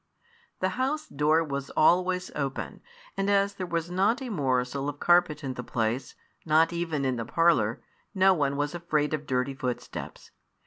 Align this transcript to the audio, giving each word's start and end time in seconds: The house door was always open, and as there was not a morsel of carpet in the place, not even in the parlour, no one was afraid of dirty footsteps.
The 0.61 0.69
house 0.81 1.07
door 1.07 1.43
was 1.43 1.69
always 1.77 2.31
open, 2.33 2.81
and 3.15 3.29
as 3.29 3.53
there 3.53 3.67
was 3.67 3.91
not 3.91 4.19
a 4.19 4.29
morsel 4.31 4.89
of 4.89 4.99
carpet 4.99 5.43
in 5.43 5.53
the 5.53 5.63
place, 5.63 6.15
not 6.43 6.73
even 6.73 7.05
in 7.05 7.17
the 7.17 7.25
parlour, 7.25 7.83
no 8.15 8.33
one 8.33 8.55
was 8.55 8.73
afraid 8.73 9.13
of 9.13 9.27
dirty 9.27 9.53
footsteps. 9.53 10.31